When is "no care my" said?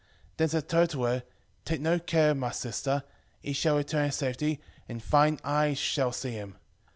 1.79-2.49